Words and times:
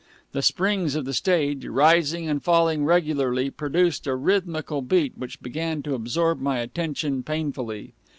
The 0.31 0.41
springs 0.41 0.95
of 0.95 1.05
the 1.05 1.13
stage, 1.13 1.63
rising 1.63 2.27
and 2.27 2.41
falling 2.43 2.85
regularly, 2.85 3.51
produced 3.51 4.07
a 4.07 4.15
rhythmical 4.15 4.81
beat 4.81 5.15
which 5.15 5.39
began 5.43 5.83
to 5.83 5.93
absorb 5.93 6.41
my 6.41 6.57
attention 6.57 7.21
painfully. 7.21 7.93